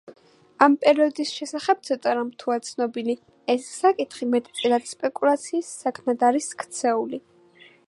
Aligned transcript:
ამ 0.67 0.75
პერიოდის 0.85 1.33
შესახებ 1.39 1.83
ცოტა 1.89 2.13
რამ 2.19 2.31
თუა 2.43 2.57
ცნობილი, 2.69 3.15
ეს 3.55 3.69
საკითხი, 3.83 4.29
მეტწილად, 4.33 4.89
სპეკულაციის 4.95 5.71
საგნად 5.85 6.29
არის 6.31 6.53
ქცეული. 6.65 7.25